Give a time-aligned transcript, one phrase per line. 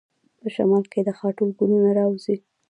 [0.39, 2.35] په شمال کې د غاټول ګلونه راوځي.